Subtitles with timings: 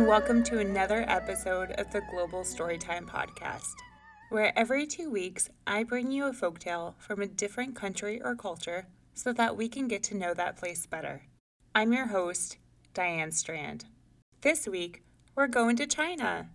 [0.00, 3.74] welcome to another episode of the Global Storytime Podcast,
[4.30, 8.86] where every two weeks I bring you a folktale from a different country or culture
[9.12, 11.24] so that we can get to know that place better.
[11.74, 12.56] I'm your host,
[12.94, 13.84] Diane Strand.
[14.40, 15.02] This week,
[15.36, 16.48] we're going to China.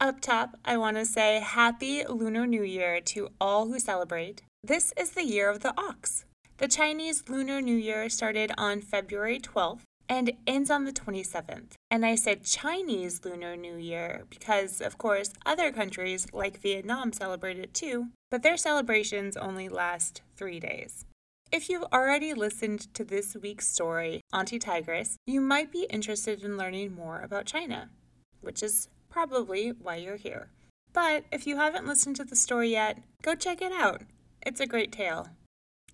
[0.00, 4.42] Up top, I want to say Happy Lunar New Year to all who celebrate.
[4.64, 6.24] This is the year of the ox.
[6.58, 11.72] The Chinese Lunar New Year started on February 12th and ends on the 27th.
[11.90, 17.58] And I said Chinese Lunar New Year because, of course, other countries like Vietnam celebrate
[17.58, 21.06] it too, but their celebrations only last three days.
[21.50, 26.58] If you've already listened to this week's story, Auntie Tigress, you might be interested in
[26.58, 27.88] learning more about China,
[28.42, 30.50] which is probably why you're here.
[30.92, 34.02] But if you haven't listened to the story yet, go check it out.
[34.44, 35.28] It's a great tale.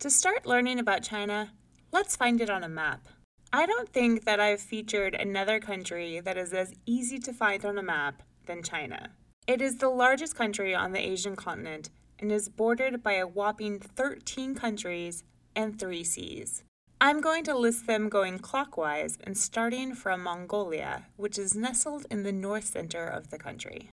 [0.01, 1.53] To start learning about China,
[1.93, 3.07] let's find it on a map.
[3.51, 7.79] I don't think that I've featured another country that is as easy to find on
[7.79, 9.11] a map than China.
[9.47, 11.89] It is the largest country on the Asian continent
[12.19, 15.25] and is bordered by a whopping 13 countries
[15.57, 16.63] and 3 seas.
[17.01, 22.25] I'm going to list them going clockwise and starting from Mongolia, which is nestled in
[22.25, 23.89] the north center of the country.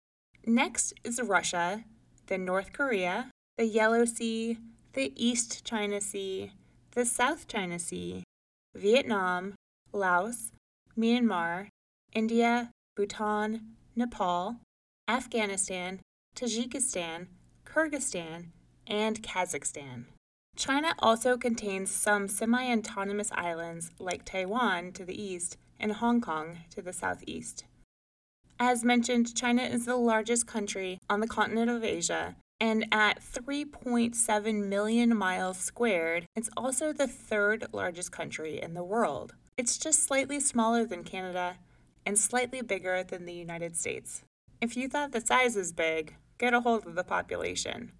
[0.45, 1.85] Next is Russia,
[2.27, 4.59] then North Korea, the Yellow Sea,
[4.95, 6.51] the East China Sea,
[6.93, 8.24] the South China Sea,
[8.75, 9.55] Vietnam,
[9.93, 10.51] Laos,
[10.99, 11.69] Myanmar,
[12.13, 14.57] India, Bhutan, Nepal,
[15.09, 16.01] Afghanistan,
[16.37, 17.29] Tajikistan,
[17.65, 18.47] Kyrgyzstan,
[18.87, 20.05] and Kazakhstan.
[20.57, 26.59] China also contains some semi autonomous islands like Taiwan to the east and Hong Kong
[26.71, 27.65] to the southeast.
[28.59, 34.69] As mentioned, China is the largest country on the continent of Asia and at 3.7
[34.69, 39.35] million miles squared, it's also the third largest country in the world.
[39.59, 41.57] It's just slightly smaller than Canada
[42.07, 44.23] and slightly bigger than the United States.
[44.63, 47.93] If you thought the size was big, get a hold of the population.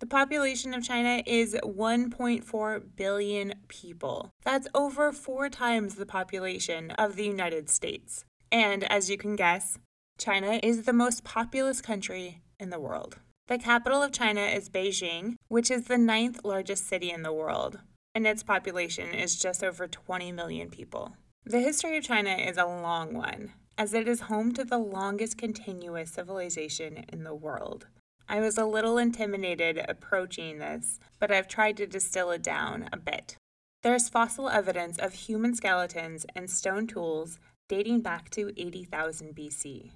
[0.00, 4.28] The population of China is 1.4 billion people.
[4.44, 8.26] That's over four times the population of the United States.
[8.52, 9.78] And as you can guess,
[10.18, 13.16] China is the most populous country in the world.
[13.50, 17.80] The capital of China is Beijing, which is the ninth largest city in the world,
[18.14, 21.16] and its population is just over 20 million people.
[21.44, 25.36] The history of China is a long one, as it is home to the longest
[25.36, 27.88] continuous civilization in the world.
[28.28, 32.98] I was a little intimidated approaching this, but I've tried to distill it down a
[32.98, 33.36] bit.
[33.82, 39.90] There's fossil evidence of human skeletons and stone tools dating back to 80,000 BC.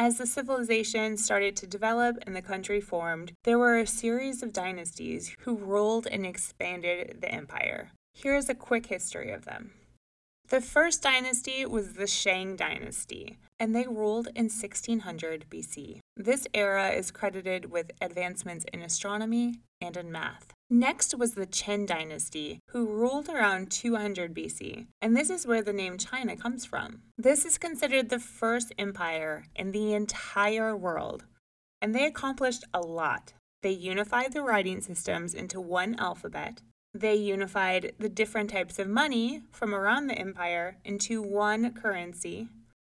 [0.00, 4.52] As the civilization started to develop and the country formed, there were a series of
[4.52, 7.90] dynasties who ruled and expanded the empire.
[8.14, 9.72] Here is a quick history of them.
[10.50, 15.98] The first dynasty was the Shang dynasty, and they ruled in 1600 BC.
[16.16, 20.52] This era is credited with advancements in astronomy and in math.
[20.70, 25.72] Next was the Qin dynasty, who ruled around 200 BC, and this is where the
[25.72, 27.02] name China comes from.
[27.16, 31.24] This is considered the first empire in the entire world,
[31.80, 33.32] and they accomplished a lot.
[33.62, 36.60] They unified the writing systems into one alphabet.
[36.92, 42.48] They unified the different types of money from around the empire into one currency.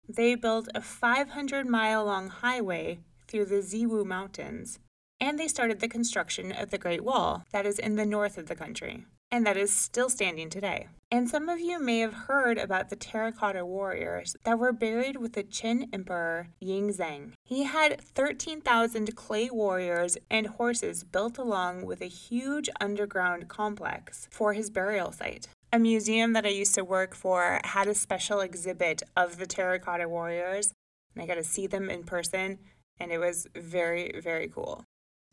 [0.09, 4.79] They built a 500 mile long highway through the Ziwu Mountains
[5.21, 8.47] and they started the construction of the Great Wall that is in the north of
[8.47, 10.89] the country, and that is still standing today.
[11.11, 15.33] And some of you may have heard about the terracotta warriors that were buried with
[15.33, 17.33] the Qin Emperor Yingzheng.
[17.45, 24.53] He had 13,000 clay warriors and horses built along with a huge underground complex for
[24.53, 25.49] his burial site.
[25.73, 30.09] A museum that I used to work for had a special exhibit of the terracotta
[30.09, 30.73] warriors,
[31.15, 32.59] and I got to see them in person,
[33.01, 34.85] and it was very, very cool.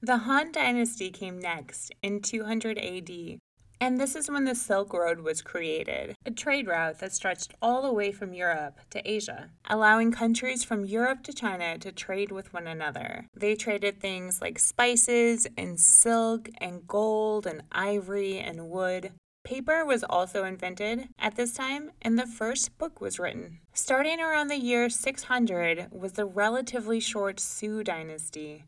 [0.05, 3.39] The Han Dynasty came next in 200 AD,
[3.81, 7.81] and this is when the Silk Road was created, a trade route that stretched all
[7.81, 12.53] the way from Europe to Asia, allowing countries from Europe to China to trade with
[12.53, 13.25] one another.
[13.33, 19.13] They traded things like spices and silk and gold and ivory and wood.
[19.43, 23.57] Paper was also invented at this time, and the first book was written.
[23.73, 28.65] Starting around the year 600 was the relatively short Sui dynasty,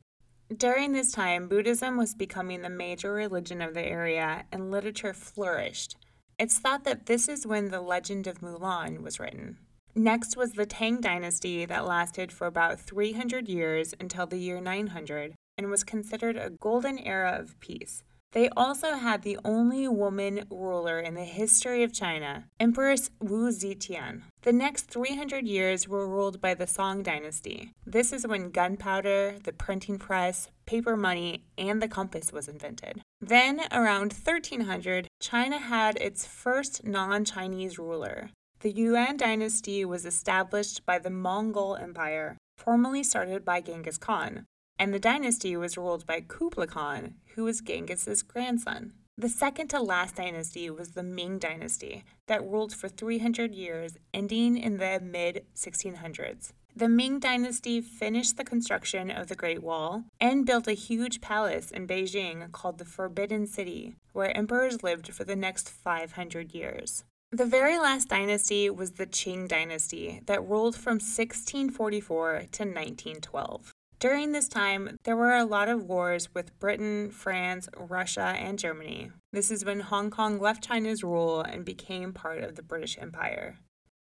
[0.55, 5.97] during this time, Buddhism was becoming the major religion of the area and literature flourished.
[6.39, 9.57] It's thought that this is when the legend of Mulan was written.
[9.95, 15.33] Next was the Tang dynasty that lasted for about 300 years until the year 900
[15.57, 18.03] and was considered a golden era of peace.
[18.33, 24.23] They also had the only woman ruler in the history of China, Empress Wu Zetian.
[24.41, 27.71] The next 300 years were ruled by the Song dynasty.
[27.85, 33.01] This is when gunpowder, the printing press, paper money, and the compass was invented.
[33.21, 38.29] Then, around 1300, China had its first non Chinese ruler.
[38.59, 44.45] The Yuan dynasty was established by the Mongol Empire, formerly started by Genghis Khan,
[44.79, 48.93] and the dynasty was ruled by Kublai Khan, who was Genghis's grandson.
[49.17, 54.57] The second to last dynasty was the Ming dynasty, that ruled for 300 years, ending
[54.57, 56.51] in the mid 1600s.
[56.75, 61.71] The Ming dynasty finished the construction of the Great Wall and built a huge palace
[61.71, 67.03] in Beijing called the Forbidden City, where emperors lived for the next 500 years.
[67.31, 73.73] The very last dynasty was the Qing dynasty that ruled from 1644 to 1912.
[73.99, 79.09] During this time, there were a lot of wars with Britain, France, Russia, and Germany.
[79.33, 83.57] This is when Hong Kong left China's rule and became part of the British Empire.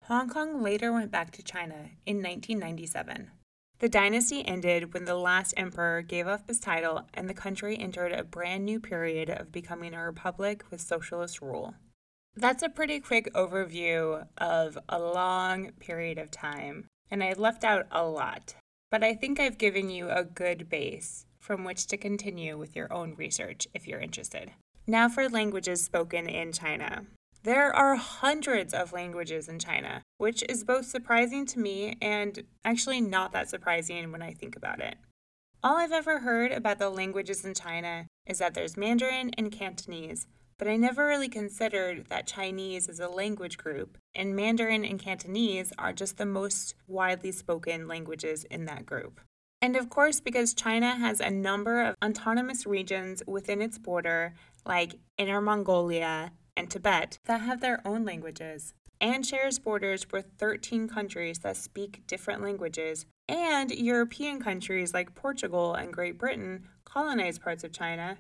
[0.05, 3.31] Hong Kong later went back to China in 1997.
[3.79, 8.13] The dynasty ended when the last emperor gave up his title and the country entered
[8.13, 11.73] a brand new period of becoming a republic with socialist rule.
[12.33, 17.88] That's a pretty quick overview of a long period of time, and I left out
[17.91, 18.55] a lot
[18.91, 22.91] but I think I've given you a good base from which to continue with your
[22.93, 24.51] own research if you're interested.
[24.85, 27.05] Now for languages spoken in China.
[27.43, 33.01] There are hundreds of languages in China, which is both surprising to me and actually
[33.01, 34.97] not that surprising when I think about it.
[35.63, 40.27] All I've ever heard about the languages in China is that there's Mandarin and Cantonese,
[40.61, 45.73] but I never really considered that Chinese is a language group, and Mandarin and Cantonese
[45.79, 49.21] are just the most widely spoken languages in that group.
[49.59, 54.99] And of course, because China has a number of autonomous regions within its border, like
[55.17, 61.39] Inner Mongolia and Tibet, that have their own languages, and shares borders with 13 countries
[61.39, 67.73] that speak different languages, and European countries like Portugal and Great Britain colonize parts of
[67.73, 68.19] China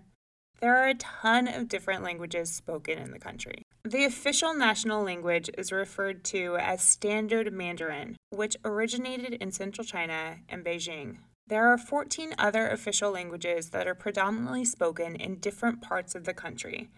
[0.61, 3.63] there are a ton of different languages spoken in the country.
[3.83, 10.37] The official national language is referred to as Standard Mandarin, which originated in central China
[10.47, 11.17] and Beijing.
[11.47, 16.33] There are 14 other official languages that are predominantly spoken in different parts of the
[16.33, 16.89] country,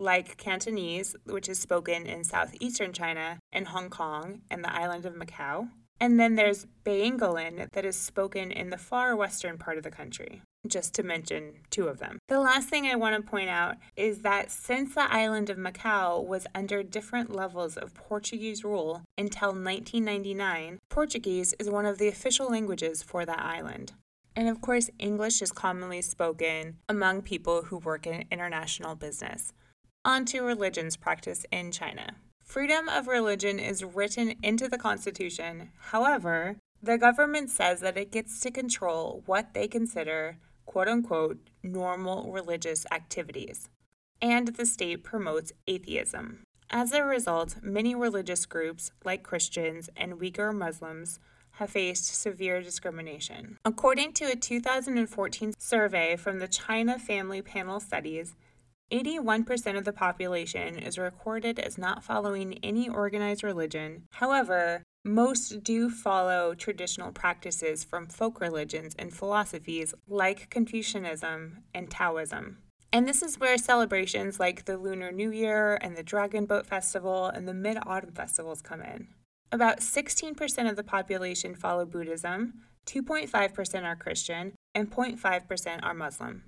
[0.00, 5.14] like Cantonese, which is spoken in southeastern China and Hong Kong and the island of
[5.14, 5.68] Macau.
[6.00, 10.42] And then there's Beiyingalan that is spoken in the far western part of the country
[10.66, 12.18] just to mention two of them.
[12.28, 16.24] The last thing I want to point out is that since the island of Macau
[16.24, 22.48] was under different levels of Portuguese rule until 1999, Portuguese is one of the official
[22.48, 23.92] languages for that island.
[24.34, 29.52] And of course, English is commonly spoken among people who work in international business.
[30.04, 32.16] On to religions practiced in China.
[32.42, 35.70] Freedom of religion is written into the Constitution.
[35.78, 40.38] However, the government says that it gets to control what they consider
[40.72, 43.68] quote unquote normal religious activities,
[44.22, 46.44] and the state promotes atheism.
[46.70, 51.18] As a result, many religious groups, like Christians and Uyghur Muslims,
[51.56, 53.58] have faced severe discrimination.
[53.66, 58.34] According to a 2014 survey from the China Family Panel Studies,
[58.90, 64.04] 81% of the population is recorded as not following any organized religion.
[64.12, 72.58] However, most do follow traditional practices from folk religions and philosophies like Confucianism and Taoism.
[72.92, 77.26] And this is where celebrations like the Lunar New Year and the Dragon Boat Festival
[77.26, 79.08] and the Mid Autumn Festivals come in.
[79.50, 82.54] About 16% of the population follow Buddhism,
[82.86, 86.44] 2.5% are Christian, and 0.5% are Muslim.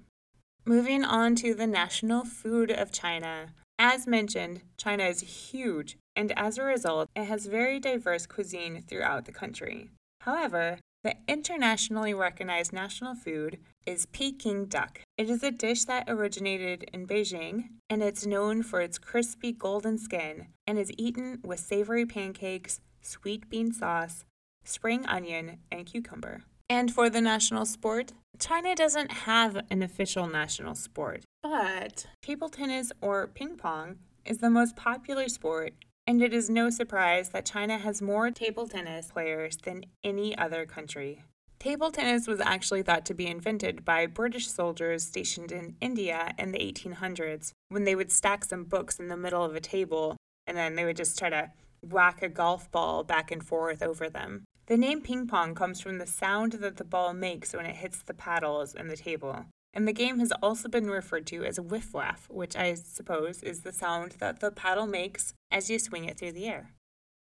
[0.64, 3.54] Moving on to the national food of China.
[3.78, 9.24] As mentioned, China is huge and as a result, it has very diverse cuisine throughout
[9.24, 9.90] the country.
[10.20, 15.00] However, the internationally recognized national food is Peking duck.
[15.18, 19.98] It is a dish that originated in Beijing and it's known for its crispy golden
[19.98, 24.24] skin and is eaten with savory pancakes, sweet bean sauce,
[24.64, 26.44] spring onion, and cucumber.
[26.70, 32.90] And for the national sport, China doesn't have an official national sport, but table tennis
[33.02, 35.74] or ping pong is the most popular sport
[36.06, 40.66] and it is no surprise that China has more table tennis players than any other
[40.66, 41.22] country.
[41.58, 46.52] Table tennis was actually thought to be invented by British soldiers stationed in India in
[46.52, 50.56] the 1800s when they would stack some books in the middle of a table and
[50.56, 51.50] then they would just try to
[51.82, 54.44] whack a golf ball back and forth over them.
[54.66, 58.02] The name ping pong comes from the sound that the ball makes when it hits
[58.02, 59.46] the paddles in the table.
[59.74, 63.62] And the game has also been referred to as whiff waff, which I suppose is
[63.62, 66.70] the sound that the paddle makes as you swing it through the air.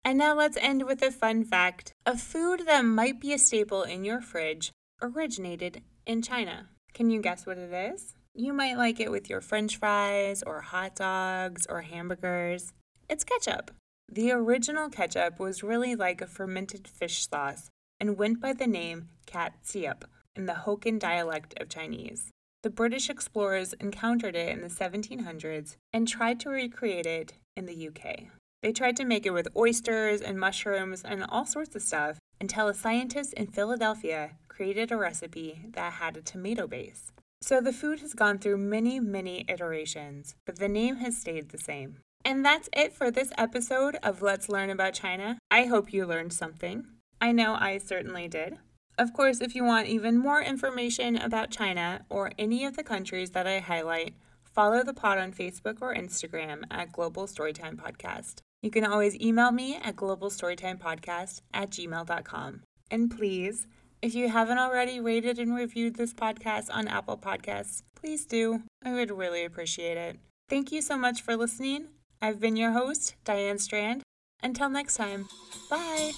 [0.06, 1.92] And now let's end with a fun fact.
[2.06, 6.70] A food that might be a staple in your fridge originated in China.
[6.94, 8.16] Can you guess what it is?
[8.34, 12.72] You might like it with your french fries or hot dogs or hamburgers.
[13.10, 13.72] It's ketchup.
[14.10, 19.10] The original ketchup was really like a fermented fish sauce and went by the name
[19.26, 22.32] catsup in the Hokkien dialect of Chinese.
[22.64, 27.88] The British explorers encountered it in the 1700s and tried to recreate it in the
[27.88, 28.26] UK.
[28.64, 32.68] They tried to make it with oysters and mushrooms and all sorts of stuff until
[32.68, 37.12] a scientist in Philadelphia created a recipe that had a tomato base.
[37.42, 41.60] So the food has gone through many, many iterations, but the name has stayed the
[41.60, 42.00] same.
[42.26, 45.38] And that's it for this episode of Let's Learn About China.
[45.52, 46.86] I hope you learned something.
[47.22, 48.58] I know I certainly did.
[48.98, 53.32] Of course, if you want even more information about China or any of the countries
[53.32, 58.40] that I highlight, follow the pod on Facebook or Instagram at Global Storytime Podcast.
[58.64, 62.64] You can always email me at globalstorytimepodcast at gmail.com.
[62.90, 63.68] And please,
[64.02, 68.64] if you haven't already rated and reviewed this podcast on Apple Podcasts, please do.
[68.84, 70.18] I would really appreciate it.
[70.50, 71.90] Thank you so much for listening.
[72.22, 74.02] I've been your host, Diane Strand.
[74.42, 75.28] Until next time,
[75.70, 76.14] bye.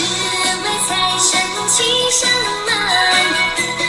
[0.00, 1.38] 只为财神
[1.68, 2.30] 齐上
[2.64, 3.79] 门。